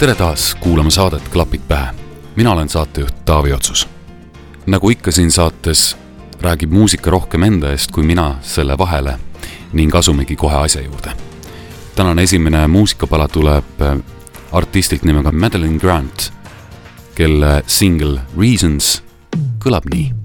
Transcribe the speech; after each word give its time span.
Tere 0.00 0.14
taas 0.14 0.54
kuulama 0.54 0.90
saadet 0.90 1.28
Klapid 1.28 1.60
pähe. 1.68 1.86
mina 2.36 2.52
olen 2.52 2.68
saatejuht 2.68 3.24
Taavi 3.24 3.52
Otsus. 3.52 3.88
nagu 4.66 4.90
ikka 4.90 5.10
siin 5.12 5.30
saates 5.30 5.96
räägib 6.40 6.70
muusika 6.70 7.10
rohkem 7.10 7.42
enda 7.42 7.70
eest 7.70 7.92
kui 7.92 8.04
mina 8.04 8.36
selle 8.42 8.78
vahele 8.78 9.18
ning 9.72 9.94
asumegi 9.94 10.36
kohe 10.36 10.56
asja 10.56 10.82
juurde. 10.82 11.12
tänane 11.96 12.22
esimene 12.22 12.66
muusikapala 12.66 13.28
tuleb 13.28 13.82
äh, 13.82 13.98
artistilt 14.52 15.02
nimega 15.04 15.32
Madeline 15.32 15.78
Grant, 15.78 16.32
kelle 17.14 17.62
singel 17.66 18.18
Reasons 18.38 19.02
kõlab 19.64 19.84
nii 19.94 20.19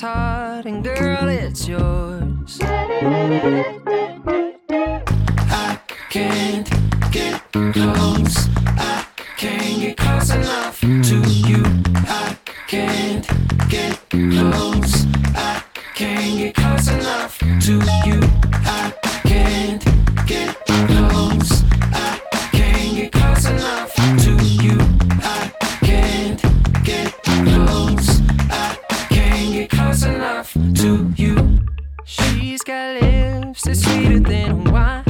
heart, 0.00 0.66
and 0.66 0.82
girl, 0.82 1.28
it's 1.28 1.68
yours. 1.68 2.58
I 32.72 33.00
live, 33.00 33.58
it's 33.66 33.82
sweeter 33.82 34.20
than 34.20 34.64
wine. 34.64 35.01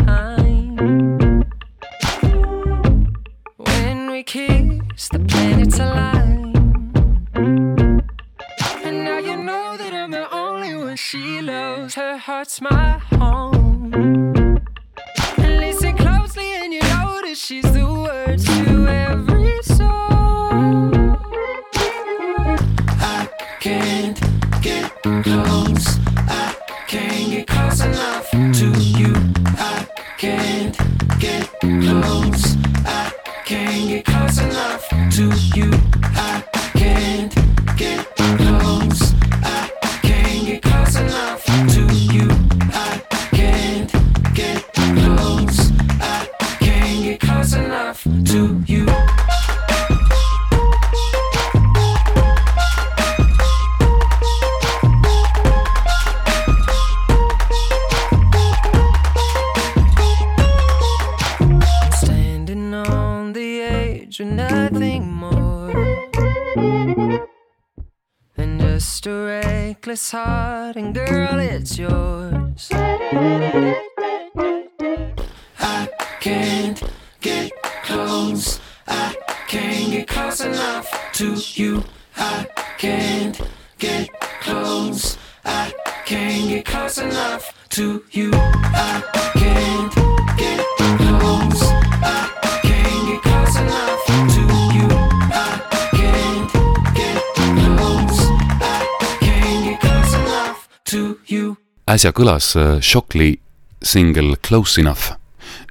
äsja 101.92 102.12
kõlas 102.16 102.54
äh, 102.56 102.78
Shockley 102.80 103.36
singel 103.84 104.36
Close 104.40 104.80
Enough. 104.80 105.12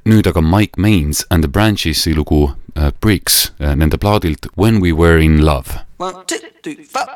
nüüd 0.06 0.26
aga 0.26 0.42
Mike 0.42 0.78
Mains 0.78 1.24
and 1.30 1.42
the 1.42 1.50
Branchesi 1.50 2.14
lugu 2.14 2.52
äh, 2.74 2.92
Bricks 3.00 3.52
äh, 3.58 3.74
nende 3.74 3.98
plaadilt 3.98 4.46
When 4.56 4.80
we 4.82 4.92
were 4.92 5.18
in 5.22 5.42
love. 5.42 5.80
One, 5.98 6.22
two, 6.26 6.38
three, 6.62 6.84
four. 6.84 7.06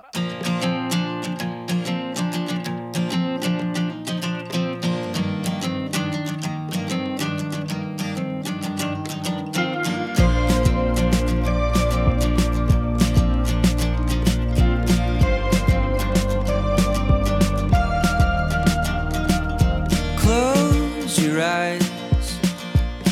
close 21.16 21.26
your 21.26 21.42
eyes. 21.42 22.38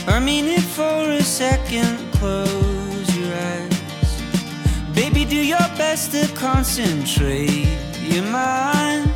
I 0.07 0.21
mean 0.21 0.47
it 0.47 0.63
for 0.63 1.11
a 1.11 1.23
second, 1.23 1.97
close 2.13 3.17
your 3.17 3.35
eyes. 3.35 4.23
Baby, 4.95 5.25
do 5.25 5.37
your 5.37 5.69
best 5.77 6.13
to 6.13 6.27
concentrate 6.35 7.69
your 8.03 8.25
mind. 8.25 9.11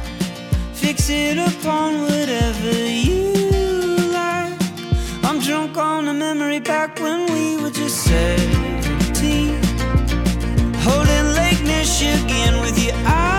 Fix 0.73 1.11
it 1.11 1.39
upon 1.39 2.03
whatever 2.03 2.73
you 2.87 3.33
like. 4.13 4.59
I'm 5.25 5.41
drunk 5.41 5.77
on 5.77 6.09
a 6.09 6.15
memory 6.15 6.61
back 6.61 6.99
when 7.01 7.31
we 7.33 7.63
were 7.63 7.71
just 7.71 8.05
17. 8.05 9.63
Holding 10.87 11.27
Lake 11.41 11.63
Michigan 11.65 12.61
with 12.61 12.79
your 12.83 12.97
eyes. 13.05 13.38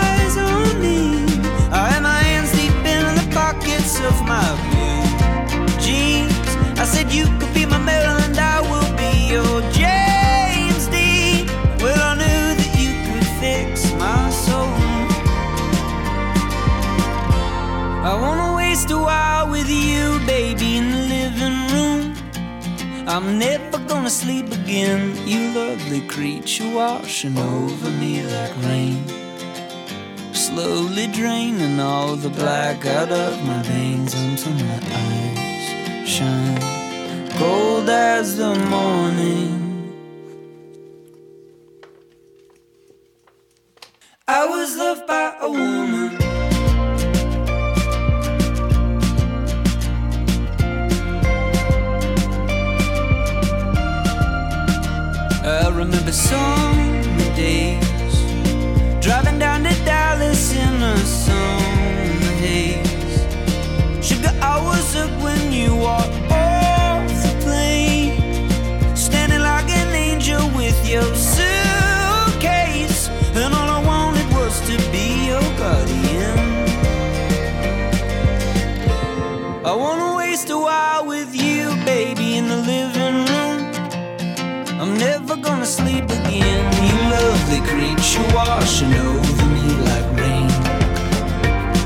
I'm 23.10 23.40
never 23.40 23.78
gonna 23.88 24.08
sleep 24.08 24.52
again, 24.52 25.16
you 25.26 25.50
lovely 25.50 26.00
creature 26.02 26.70
washing 26.72 27.36
over 27.36 27.90
me 27.90 28.22
like 28.22 28.56
rain. 28.62 29.02
Slowly 30.32 31.08
draining 31.08 31.80
all 31.80 32.14
the 32.14 32.30
black 32.30 32.86
out 32.86 33.10
of 33.10 33.44
my 33.44 33.62
veins 33.62 34.14
until 34.14 34.52
my 34.52 34.80
eyes 34.94 36.08
shine 36.08 37.30
cold 37.30 37.88
as 37.88 38.36
the 38.36 38.54
morning. 38.76 39.92
I 44.28 44.46
was 44.46 44.76
loved 44.76 45.08
by 45.08 45.36
a 45.40 45.50
woman. 45.50 45.89
a 56.10 56.12
song. 56.12 56.79
you're 88.20 88.34
washing 88.34 88.92
over 88.94 89.46
me 89.46 89.68
like 89.88 90.08
rain. 90.18 90.50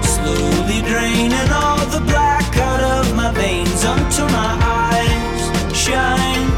Slowly 0.02 0.80
draining 0.82 1.50
all 1.52 1.84
the 1.86 2.00
black 2.06 2.56
out 2.56 2.80
of 2.80 3.14
my 3.14 3.30
veins 3.32 3.84
until 3.84 4.28
my 4.28 4.52
eyes 4.62 5.42
shine. 5.76 6.48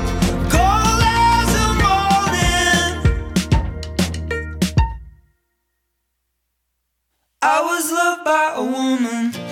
Cold 0.54 1.02
as 1.28 1.48
the 1.56 1.68
morning. 1.84 2.90
I 7.42 7.60
was 7.62 7.90
loved 7.92 8.24
by 8.24 8.52
a 8.56 8.62
woman 8.62 9.45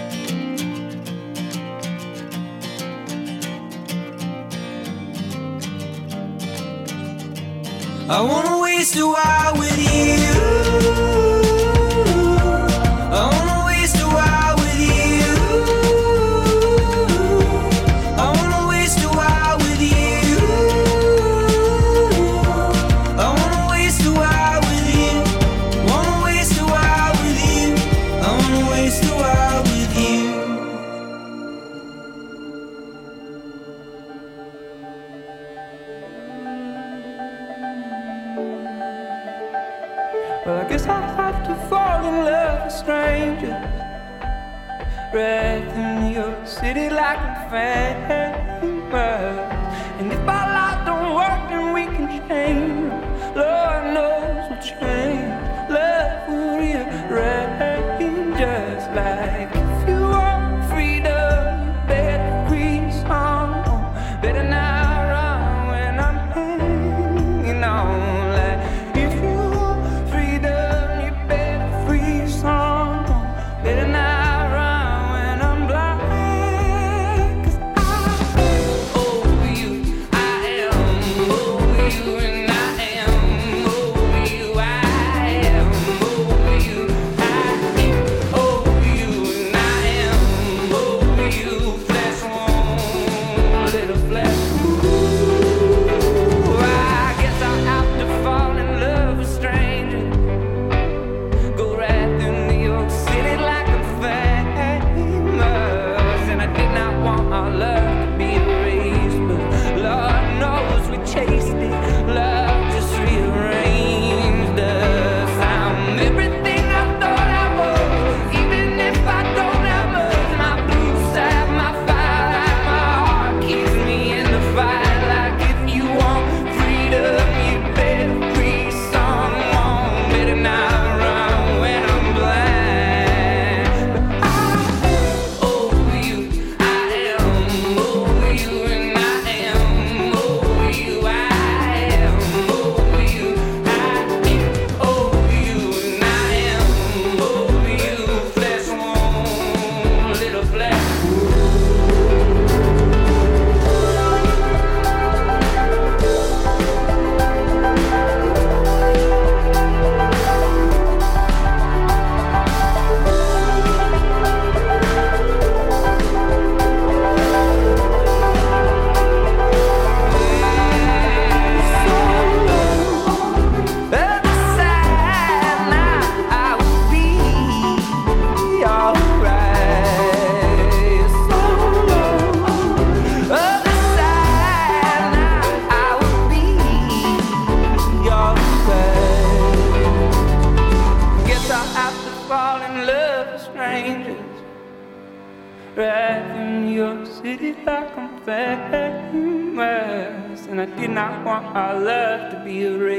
I 8.07 8.21
wanna 8.21 8.61
waste 8.61 8.97
a 8.97 9.07
while 9.07 9.55
with 9.55 9.79
you. 9.79 11.34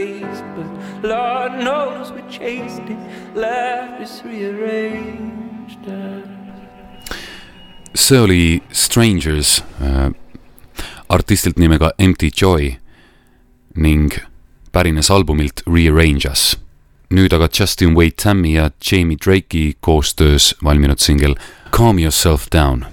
place, 0.06 0.44
but 0.56 0.68
Lord 1.04 1.64
knows 1.64 2.12
we 2.12 2.22
chased 2.30 2.84
it. 2.90 3.00
Life 3.36 4.02
is 4.04 4.22
rearranged. 4.24 5.46
see 7.96 8.20
oli 8.20 8.64
Strangers 8.72 9.64
äh, 9.82 10.12
artistilt 11.08 11.58
nimega 11.58 11.92
Empty 11.98 12.30
Joy 12.42 12.76
ning 13.76 14.12
pärines 14.72 15.12
albumilt 15.12 15.64
Rearrange 15.66 16.30
Us. 16.32 16.58
nüüd 17.10 17.34
aga 17.34 17.48
Justin 17.60 17.96
Wade 17.96 18.16
Tammi 18.24 18.54
ja 18.54 18.70
Jamie 18.92 19.18
Drake'i 19.26 19.74
koostöös 19.80 20.56
valminud 20.64 21.00
singel 21.00 21.36
Calm 21.72 22.00
Yourself 22.00 22.48
Down. 22.52 22.86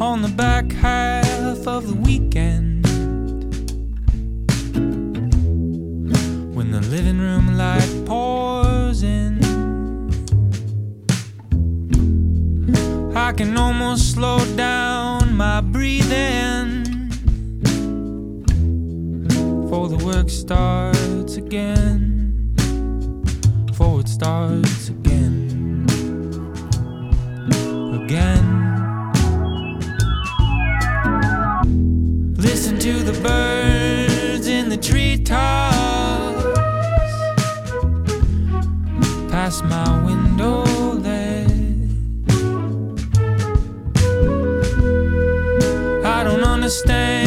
On 0.00 0.22
the 0.22 0.32
back 0.36 0.72
high 0.72 1.05
can 13.36 13.58
almost 13.58 14.12
slow 14.12 14.38
down 14.56 15.34
my 15.36 15.60
breathing 15.60 16.84
before 19.62 19.88
the 19.90 20.02
work 20.02 20.30
starts 20.30 21.36
again. 21.36 22.54
Before 23.66 24.00
it 24.00 24.08
starts 24.08 24.88
again. 24.88 25.84
Again. 28.04 28.46
Listen 32.36 32.78
to 32.78 32.94
the 33.02 33.20
birds 33.20 34.46
in 34.46 34.70
the 34.70 34.78
treetops. 34.78 35.76
Past 39.30 39.62
my 39.64 40.05
understand. 46.66 47.25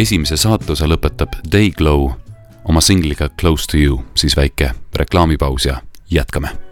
esimese 0.00 0.36
saatuse 0.40 0.86
lõpetab 0.88 1.36
Dayglow 1.52 2.08
oma 2.64 2.80
singliga 2.80 3.28
Close 3.40 3.68
to 3.70 3.76
you, 3.76 4.00
siis 4.14 4.36
väike 4.36 4.72
reklaamipaus 4.96 5.66
ja 5.66 5.80
jätkame. 6.10 6.69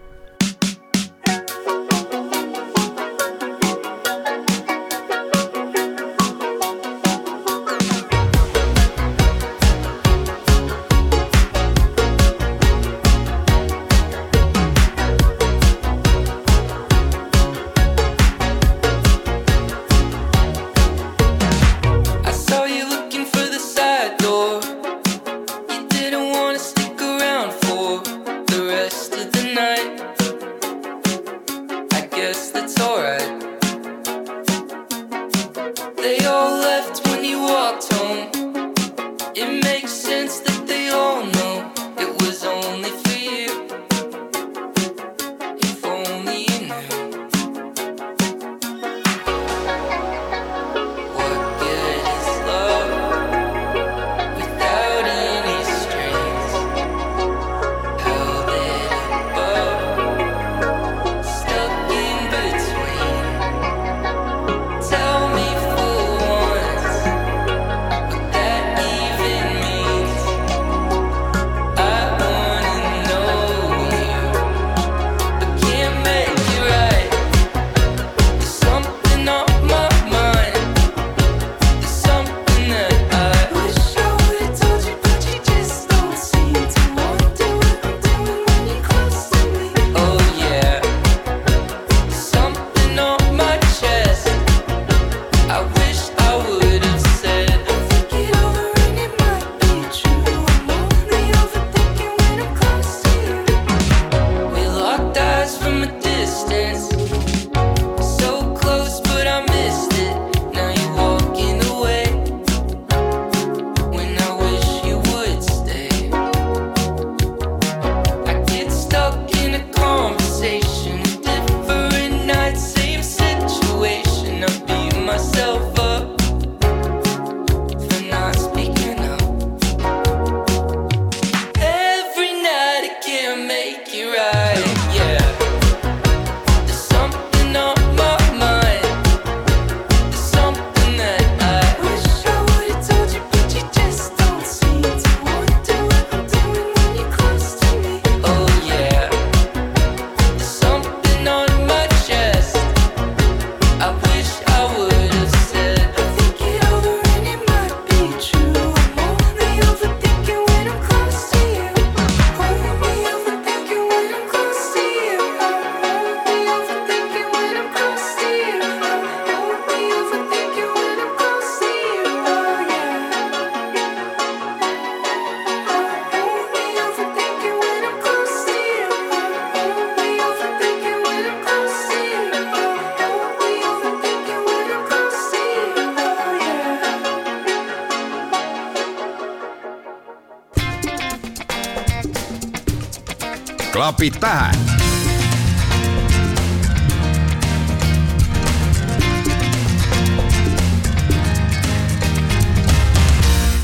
Kapitpäähän! 193.99 194.55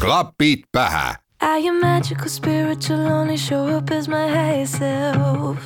Klapit 0.01 0.61
päähän! 0.73 1.15
I 1.43 1.69
am 1.69 1.77
magical, 1.81 2.29
spiritual, 2.29 3.07
only 3.07 3.37
show 3.37 3.77
up 3.77 3.91
as 3.91 4.09
my 4.09 4.29
higher 4.29 4.67
self. 4.67 5.59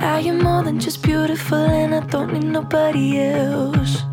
I 0.00 0.28
am 0.28 0.42
more 0.42 0.62
than 0.64 0.78
just 0.80 1.02
beautiful 1.02 1.58
and 1.58 1.94
I 1.94 2.00
don't 2.00 2.32
need 2.32 2.52
nobody 2.52 3.20
else. 3.20 4.07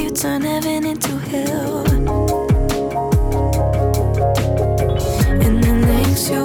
you 0.00 0.10
turn 0.10 0.42
heaven 0.42 0.86
into 0.86 1.18
hell. 1.18 1.86
And 5.30 5.62
then 5.62 5.80
makes 5.82 6.30
you 6.30 6.44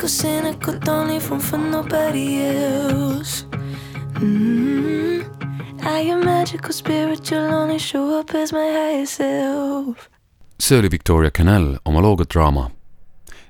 Fico 0.00 0.08
cynical, 0.08 0.78
don't 0.78 1.08
leave 1.08 1.28
room 1.28 1.40
for 1.40 1.58
nobody 1.58 2.40
else. 2.40 3.44
Mm 4.20 4.36
-hmm. 4.38 5.24
I 5.82 6.10
am 6.10 6.24
magical, 6.24 6.72
spiritual, 6.72 7.52
only 7.52 7.78
show 7.78 8.18
up 8.20 8.34
as 8.34 8.52
my 8.52 8.68
higher 8.72 9.06
self. 9.06 10.08
see 10.58 10.78
oli 10.78 10.88
Victoria 10.88 11.30
Canal 11.30 11.78
oma 11.84 12.00
looga 12.00 12.24
Drama. 12.34 12.70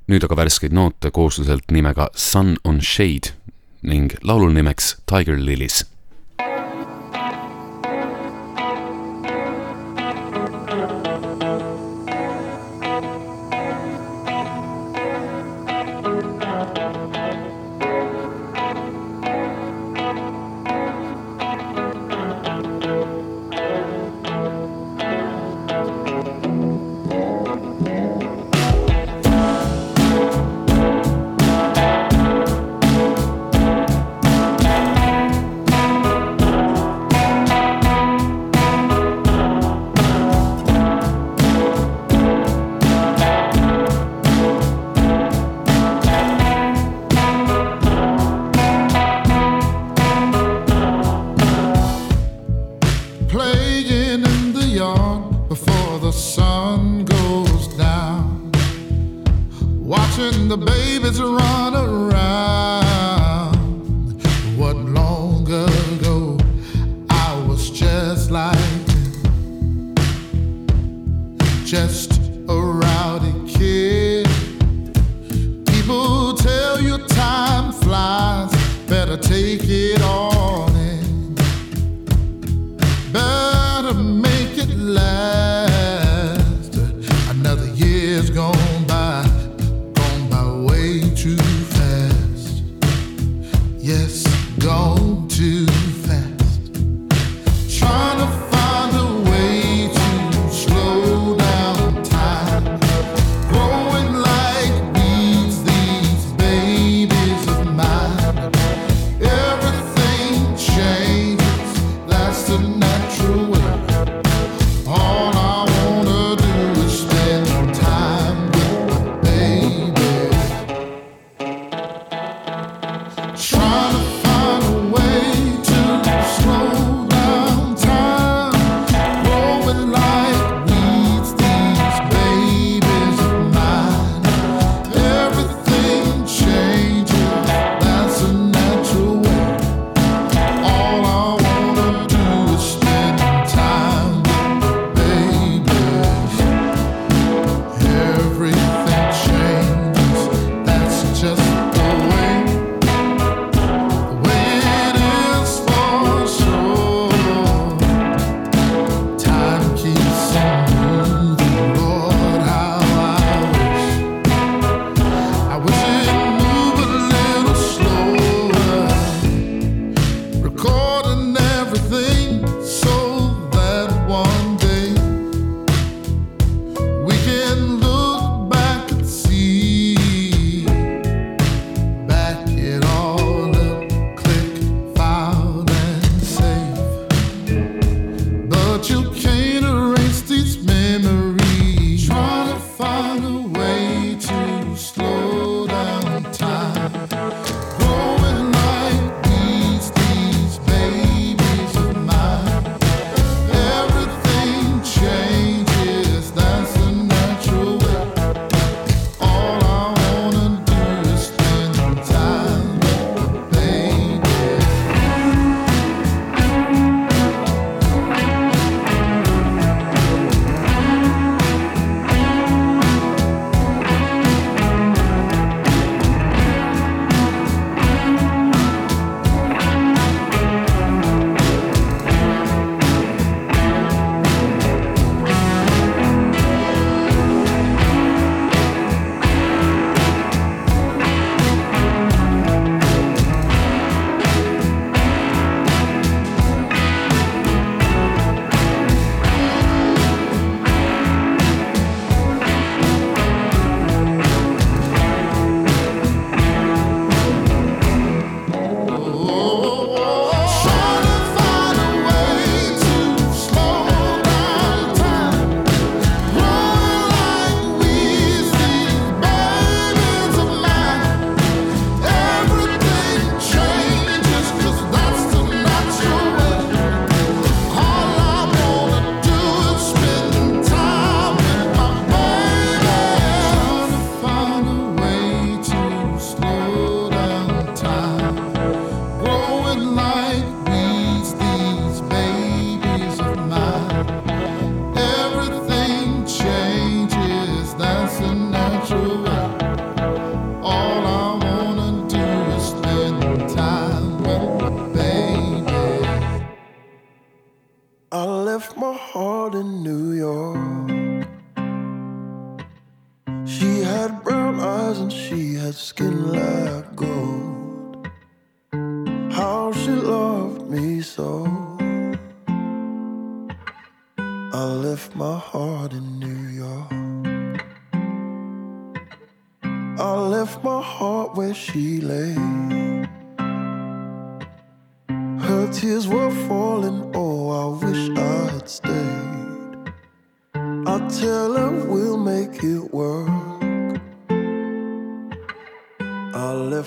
nüüd 0.07 0.25
aga 0.25 0.37
värskeid 0.37 0.73
noote 0.73 1.11
koosluselt 1.11 1.71
nimega 1.71 2.09
Sun 2.15 2.57
on 2.65 2.81
Shade 2.81 3.31
ning 3.83 4.13
laulu 4.23 4.49
nimeks 4.49 4.97
Tiger 5.07 5.39
Lilies 5.39 5.90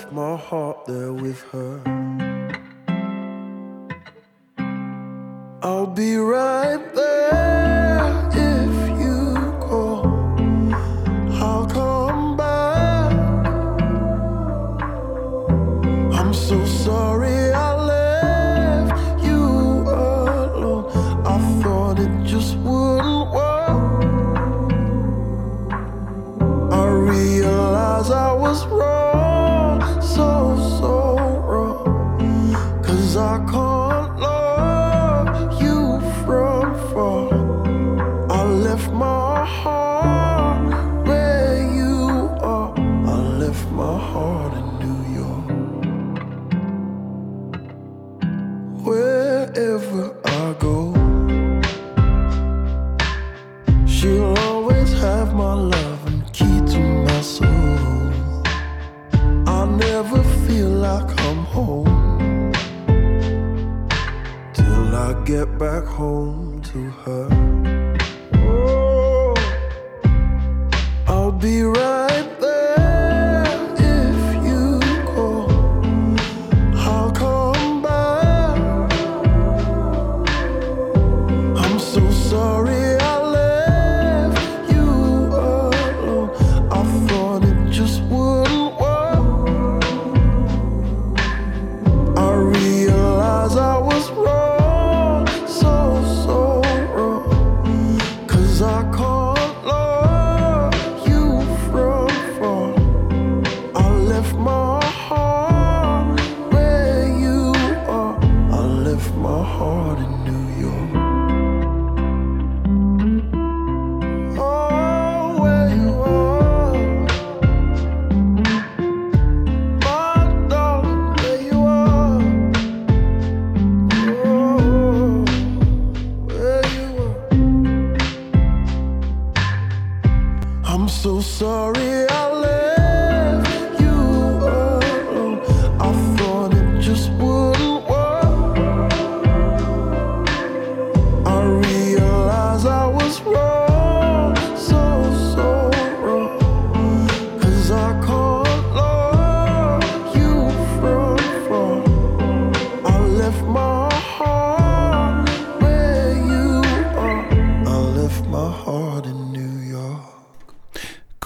left 0.04 0.14
my 0.14 0.36
heart 0.36 0.86
there 0.86 1.14
with 1.14 1.42
her. 1.52 1.80
I'll 5.62 5.88
be 5.88 6.18
right 6.18 6.94
there. 6.96 7.13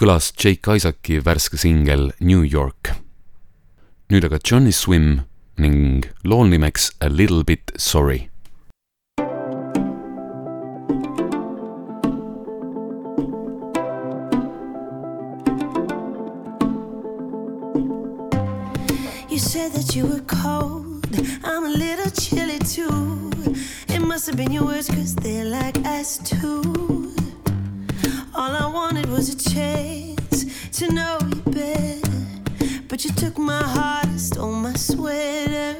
kõlas 0.08 0.32
Jake 0.40 0.72
Isaaci 0.72 1.18
värske 1.20 1.58
singel 1.60 2.14
New 2.24 2.40
York. 2.40 2.94
nüüd 4.08 4.24
aga 4.24 4.38
Johnny 4.40 4.72
Swim 4.72 5.20
ning 5.60 6.06
lool 6.24 6.48
nimeks 6.48 6.94
A 7.04 7.10
Little 7.12 7.44
Bit 7.44 7.72
Sorry 7.76 8.30
You 19.28 19.38
said 19.38 19.72
that 19.72 19.94
you 19.94 20.06
were 20.06 20.24
cold. 20.24 21.04
I'm 21.44 21.64
a 21.66 21.74
little 21.84 22.10
chilly 22.10 22.58
too. 22.60 23.30
It 23.88 24.00
must 24.00 24.26
have 24.26 24.36
been 24.36 24.52
your 24.52 24.64
words, 24.64 24.88
cause 24.88 25.14
they're 25.14 25.44
like 25.44 25.76
ice 25.84 26.16
too. 26.16 27.17
was 29.18 29.34
a 29.34 29.50
chance 29.50 30.70
to 30.70 30.92
know 30.92 31.18
you 31.20 31.42
better. 31.50 32.08
But 32.86 33.04
you 33.04 33.10
took 33.14 33.36
my 33.36 33.64
heart 33.64 34.06
and 34.06 34.20
stole 34.20 34.52
my 34.52 34.74
sweater. 34.74 35.74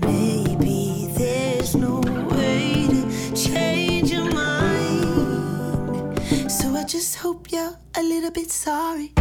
Maybe 0.00 1.10
there's 1.16 1.74
no 1.74 2.00
way 2.28 2.86
to 2.86 3.34
change 3.34 4.12
your 4.12 4.30
mind. 4.30 6.20
So 6.50 6.74
I 6.74 6.84
just 6.84 7.16
hope 7.16 7.50
you're 7.50 7.78
a 7.96 8.02
little 8.02 8.30
bit 8.30 8.50
sorry. 8.50 9.14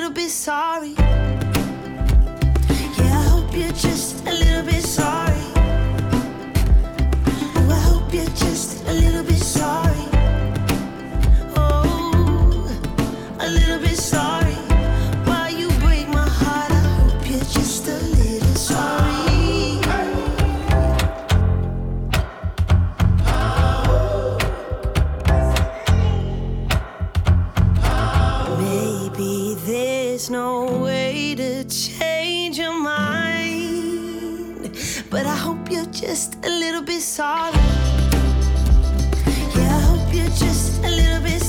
little 0.00 0.14
bit 0.14 0.30
sorry. 0.30 0.99
But 35.10 35.26
I 35.26 35.34
hope 35.34 35.68
you're 35.68 35.86
just 35.86 36.36
a 36.46 36.48
little 36.48 36.82
bit 36.82 37.02
sorry. 37.02 37.56
Yeah, 39.56 39.76
I 39.76 39.80
hope 39.90 40.14
you're 40.14 40.26
just 40.26 40.78
a 40.84 40.88
little 40.88 41.20
bit 41.20 41.39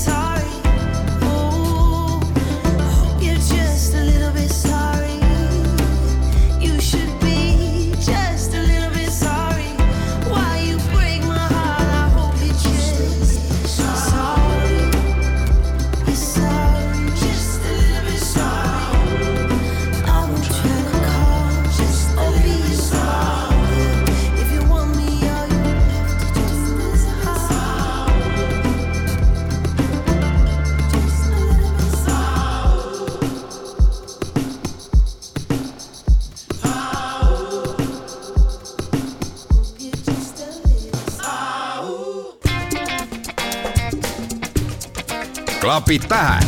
pähe 46.08 46.40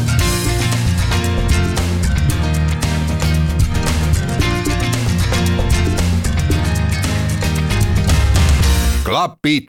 klapid 9.04 9.68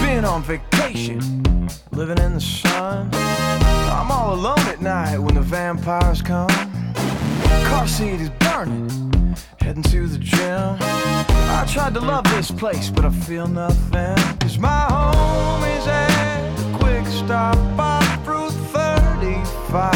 Been 0.00 0.24
on 0.24 0.42
vacation, 0.42 1.20
living 1.92 2.18
in 2.18 2.34
the 2.34 2.59
vampires 5.90 6.22
come. 6.22 6.48
Car 7.64 7.86
seat 7.86 8.20
is 8.20 8.30
burning, 8.30 9.34
heading 9.60 9.82
to 9.84 10.06
the 10.06 10.18
gym. 10.18 10.76
I 10.80 11.66
tried 11.68 11.94
to 11.94 12.00
love 12.00 12.24
this 12.24 12.50
place, 12.50 12.90
but 12.90 13.04
I 13.04 13.10
feel 13.10 13.48
nothing. 13.48 14.16
Cause 14.38 14.58
my 14.58 14.82
home 14.88 15.64
is 15.64 15.86
at 15.86 16.56
the 16.56 16.78
quick 16.78 17.06
stop 17.06 17.56
off 17.78 18.28
Route 18.28 18.52
35. 18.52 19.94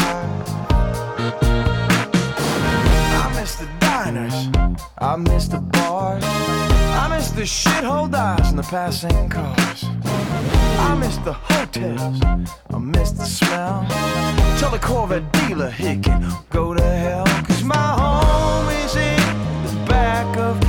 I 3.21 3.39
miss 3.39 3.55
the 3.55 3.67
diners, 3.79 4.49
I 4.97 5.15
miss 5.15 5.47
the 5.47 5.59
bars, 5.59 6.23
I 6.25 7.07
miss 7.15 7.29
the 7.29 7.43
shithole 7.43 8.11
dives 8.11 8.49
and 8.49 8.59
the 8.59 8.63
passing 8.63 9.29
cars. 9.29 9.85
I 10.79 10.95
miss 10.99 11.17
the 11.17 11.33
hotels, 11.33 12.21
I 12.73 12.77
miss 12.77 13.11
the 13.11 13.25
smell. 13.25 13.85
Tell 14.59 14.71
the 14.71 14.79
Corvette 14.79 15.31
dealer 15.33 15.69
he 15.69 15.97
can 15.97 16.31
go 16.49 16.73
to 16.73 16.83
hell. 16.83 17.25
Cause 17.47 17.63
my 17.63 17.75
home 17.75 18.69
is 18.83 18.95
in 18.95 19.17
the 19.65 19.85
back 19.87 20.37
of 20.37 20.61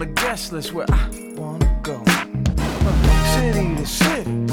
on 0.00 0.08
the 0.08 0.14
guest 0.14 0.52
list 0.52 0.72
where 0.72 0.86
I 0.88 1.08
wanna 1.36 1.80
go. 1.82 2.02
City 3.34 3.74
to 3.76 3.86
city, 3.86 4.46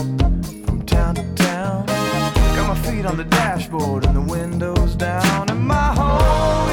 from 0.66 0.84
town 0.86 1.16
to 1.16 1.24
town. 1.36 1.86
Got 1.86 2.68
my 2.68 2.76
feet 2.82 3.06
on 3.06 3.18
the 3.18 3.24
dashboard 3.24 4.06
and 4.06 4.16
the 4.16 4.22
windows 4.22 4.95
down, 4.95 5.50
and 5.50 5.62
my 5.62 5.93
home 5.95 6.66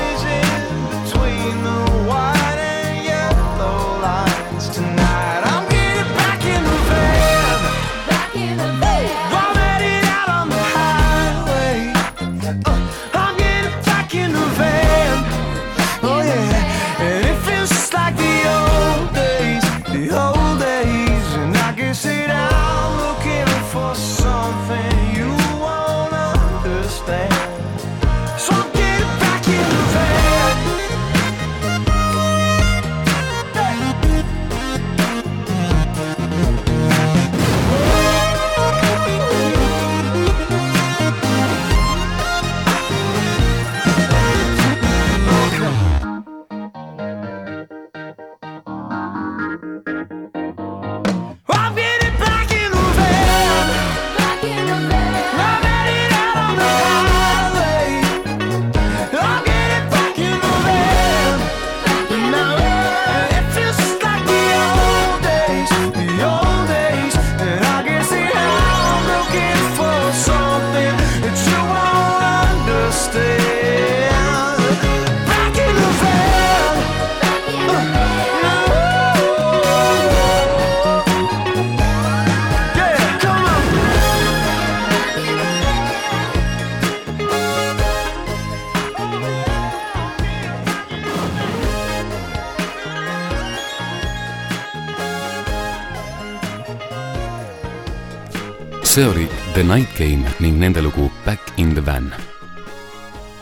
ning 100.39 100.59
nende 100.59 100.83
lugu 100.83 101.11
Back 101.25 101.53
in 101.57 101.75
the 101.75 101.83
Van. 101.87 102.13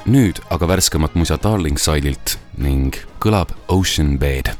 nüüd 0.05 0.40
aga 0.51 0.66
värskemat 0.68 1.14
musa 1.14 1.38
Darling 1.43 1.78
Side'ilt 1.78 2.38
ning 2.59 2.97
kõlab 3.22 3.55
Ocean 3.68 4.18
Bed 4.18 4.51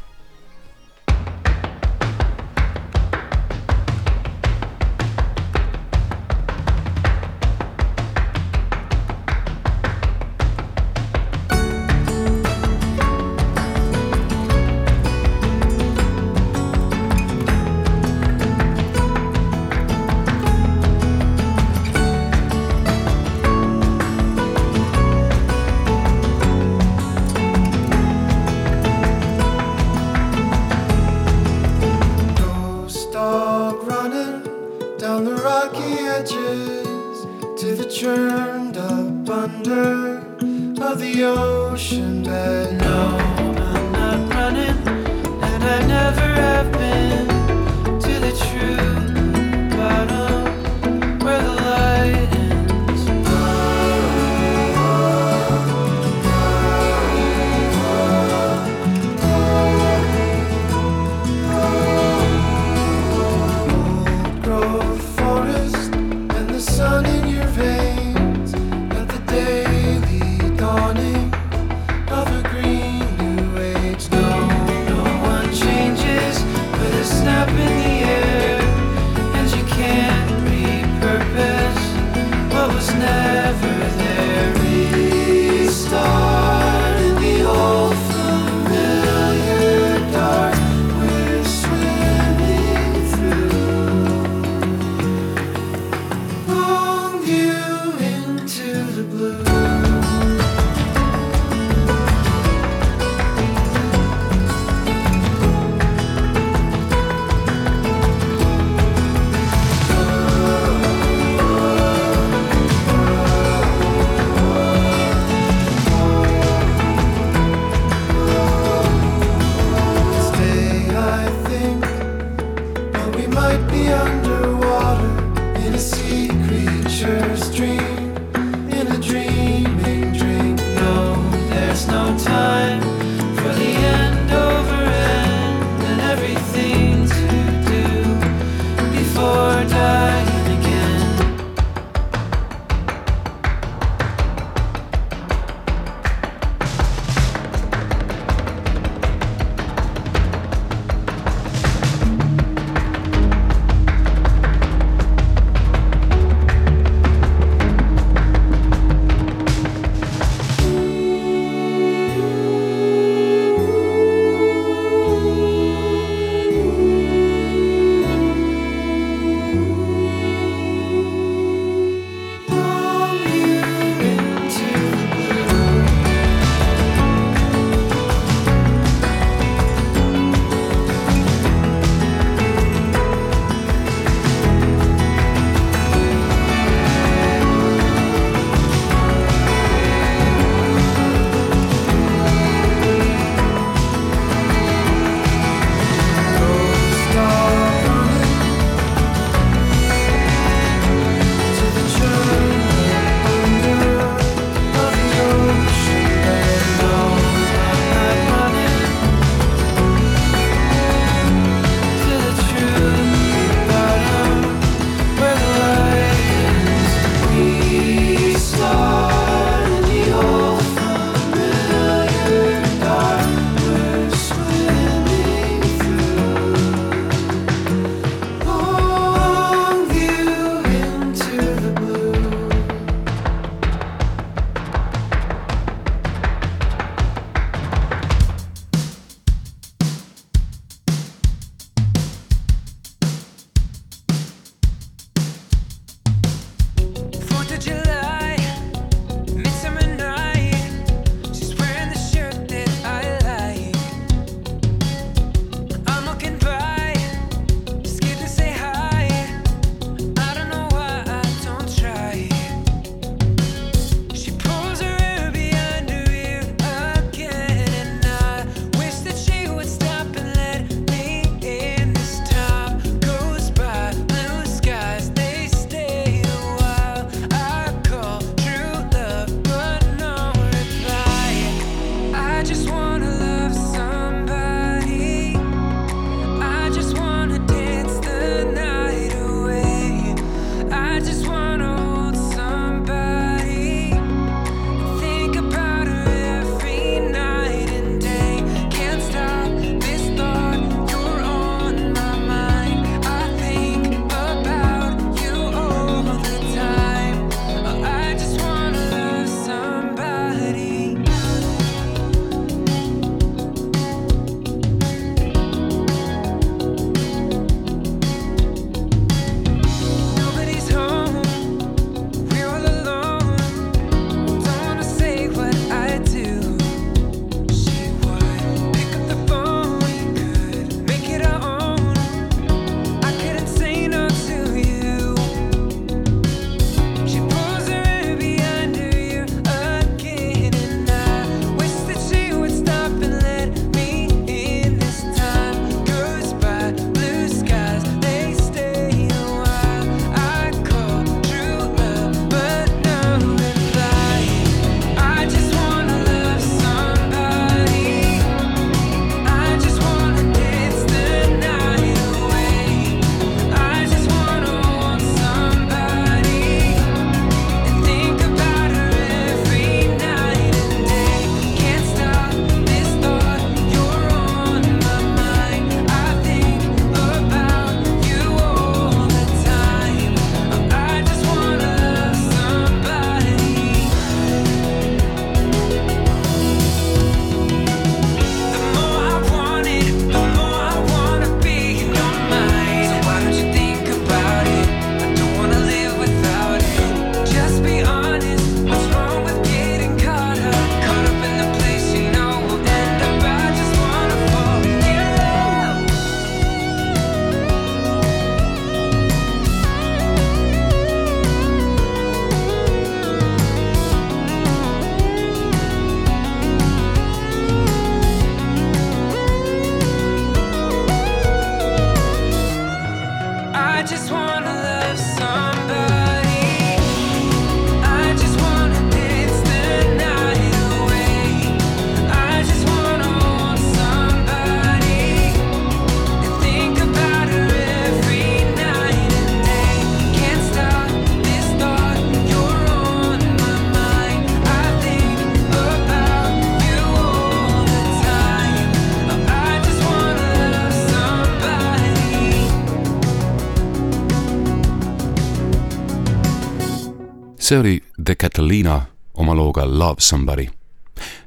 see 457.53 457.59
oli 457.59 457.83
The 458.05 458.15
Catalina 458.15 458.81
oma 459.13 459.35
looga 459.35 459.79
Love 459.79 460.01
Somebody. 460.01 460.47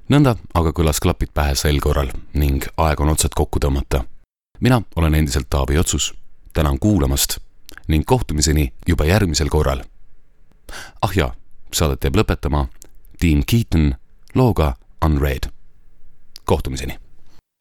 nõnda 0.08 0.34
aga 0.54 0.72
kõlas 0.74 0.98
klapid 1.02 1.30
pähe 1.34 1.54
sel 1.54 1.78
korral 1.80 2.10
ning 2.34 2.64
aeg 2.76 3.00
on 3.00 3.12
otsad 3.12 3.30
kokku 3.34 3.60
tõmmata. 3.62 4.04
mina 4.60 4.82
olen 4.96 5.14
endiselt 5.14 5.46
Taavi 5.50 5.78
Otsus, 5.78 6.14
tänan 6.52 6.78
kuulamast 6.78 7.38
ning 7.88 8.04
kohtumiseni 8.04 8.72
juba 8.88 9.04
järgmisel 9.04 9.48
korral. 9.48 9.84
ah 11.02 11.12
jaa, 11.16 11.34
saadet 11.72 12.04
jääb 12.04 12.16
lõpetama 12.16 12.66
Dean 13.22 13.44
Keaton 13.46 13.94
looga 14.34 14.74
Unread. 15.04 15.50
kohtumiseni 16.44 16.98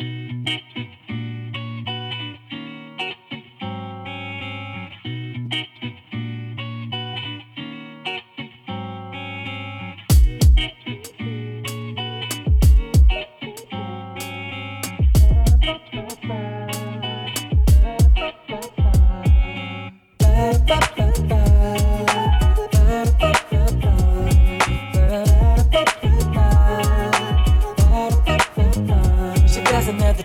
She 0.01 0.94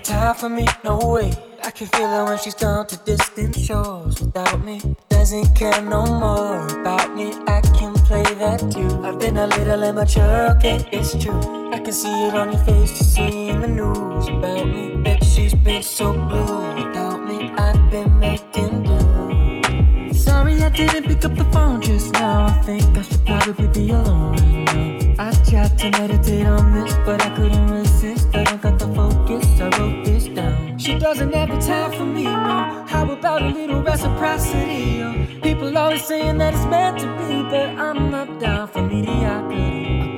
time 0.03 0.35
for 0.35 0.49
me, 0.49 0.67
no 0.85 0.99
way. 0.99 1.33
I 1.63 1.71
can 1.71 1.87
feel 1.89 2.09
her 2.09 2.25
when 2.25 2.39
she's 2.39 2.55
gone 2.55 2.87
to 2.87 2.97
distant 3.05 3.55
shores 3.57 4.21
without 4.21 4.65
me. 4.65 4.81
Doesn't 5.09 5.55
care 5.55 5.81
no 5.83 6.05
more 6.07 6.67
about 6.81 7.15
me. 7.15 7.35
I 7.47 7.61
can 7.61 7.95
play 7.95 8.23
that 8.23 8.61
too. 8.73 9.05
I've 9.05 9.19
been 9.19 9.37
a 9.37 9.47
little 9.47 9.83
immature, 9.83 10.51
okay, 10.57 10.89
it's 10.91 11.13
true. 11.23 11.71
I 11.73 11.79
can 11.81 11.93
see 11.93 12.27
it 12.27 12.35
on 12.35 12.53
your 12.53 12.65
face, 12.65 12.91
you 12.99 13.07
see 13.07 13.49
in 13.49 13.61
the 13.61 13.69
news 13.69 14.29
about 14.29 14.67
me. 14.67 14.97
Bet 15.03 15.23
she's 15.25 15.55
been 15.55 15.83
so 15.83 16.13
blue 16.13 16.75
without 16.75 17.23
me. 17.23 17.51
I've 17.51 17.91
been 17.91 18.19
making 18.19 18.85
do. 18.85 20.15
Sorry 20.15 20.63
I 20.63 20.71
didn't 20.71 21.05
pick 21.05 21.25
up 21.25 21.35
the 21.37 21.45
phone 21.53 21.81
just 21.81 22.13
now. 22.15 22.47
I 22.47 22.53
think 22.63 22.85
I 22.97 23.03
should 23.03 23.27
probably 23.27 23.69
be 23.69 23.91
alone 23.91 24.33
right 24.33 25.17
now. 25.17 25.29
I 25.29 25.33
tried 25.49 25.79
to 25.79 25.91
meditate 25.91 26.47
on 26.47 26.73
this, 26.75 26.95
but 27.05 27.21
I 27.23 27.35
couldn't 27.37 27.71
resist. 27.71 27.90
Doesn't 31.01 31.33
have 31.33 31.49
the 31.49 31.59
time 31.67 31.93
for 31.93 32.05
me, 32.05 32.25
no. 32.25 32.85
How 32.87 33.11
about 33.11 33.43
a 33.43 33.49
little 33.49 33.83
reciprocity? 33.83 34.99
Yo? 34.99 35.41
People 35.41 35.77
always 35.77 36.05
saying 36.05 36.37
that 36.39 36.53
it's 36.53 36.67
meant 36.67 36.99
to 36.99 37.07
be, 37.17 37.43
but 37.43 37.71
I'm 37.81 38.11
not 38.11 38.39
down 38.39 38.69
for 38.69 38.83
mediocrity. 38.83 40.10